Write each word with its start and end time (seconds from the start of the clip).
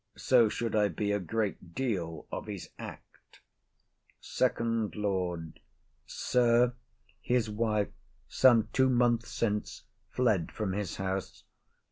So 0.17 0.49
should 0.49 0.75
I 0.75 0.87
be 0.87 1.11
a 1.11 1.19
great 1.19 1.75
deal 1.75 2.25
of 2.31 2.47
his 2.47 2.71
act. 2.79 3.39
FIRST 4.19 4.95
LORD. 4.95 5.59
Sir, 6.07 6.73
his 7.21 7.51
wife 7.51 7.91
some 8.27 8.67
two 8.73 8.89
months 8.89 9.29
since 9.29 9.83
fled 10.09 10.51
from 10.51 10.71
his 10.73 10.95
house. 10.95 11.43